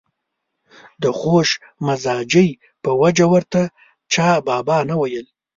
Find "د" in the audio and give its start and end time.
1.01-1.03